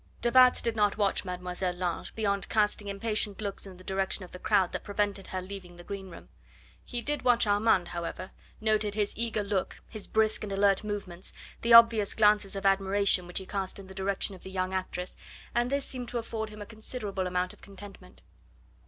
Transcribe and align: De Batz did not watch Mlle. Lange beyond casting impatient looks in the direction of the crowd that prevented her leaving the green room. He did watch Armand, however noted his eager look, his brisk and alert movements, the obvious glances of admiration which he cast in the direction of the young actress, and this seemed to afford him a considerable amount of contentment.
De 0.21 0.31
Batz 0.31 0.63
did 0.63 0.75
not 0.75 0.97
watch 0.97 1.23
Mlle. 1.23 1.73
Lange 1.73 2.09
beyond 2.15 2.49
casting 2.49 2.87
impatient 2.87 3.39
looks 3.39 3.67
in 3.67 3.77
the 3.77 3.83
direction 3.83 4.25
of 4.25 4.31
the 4.31 4.39
crowd 4.39 4.71
that 4.71 4.83
prevented 4.83 5.27
her 5.27 5.43
leaving 5.43 5.77
the 5.77 5.83
green 5.83 6.09
room. 6.09 6.29
He 6.83 7.03
did 7.03 7.21
watch 7.21 7.45
Armand, 7.45 7.89
however 7.89 8.31
noted 8.59 8.95
his 8.95 9.13
eager 9.15 9.43
look, 9.43 9.79
his 9.87 10.07
brisk 10.07 10.41
and 10.41 10.51
alert 10.51 10.83
movements, 10.83 11.33
the 11.61 11.73
obvious 11.73 12.15
glances 12.15 12.55
of 12.55 12.65
admiration 12.65 13.27
which 13.27 13.37
he 13.37 13.45
cast 13.45 13.77
in 13.77 13.85
the 13.85 13.93
direction 13.93 14.33
of 14.33 14.41
the 14.41 14.49
young 14.49 14.73
actress, 14.73 15.15
and 15.53 15.71
this 15.71 15.85
seemed 15.85 16.09
to 16.09 16.17
afford 16.17 16.49
him 16.49 16.63
a 16.63 16.65
considerable 16.65 17.27
amount 17.27 17.53
of 17.53 17.61
contentment. 17.61 18.23